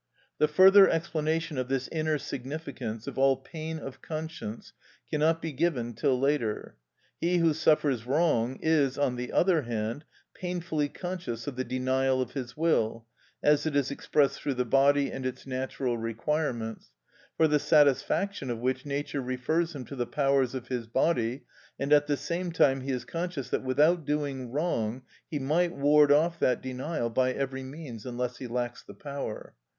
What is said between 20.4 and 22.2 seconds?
of his body; and at the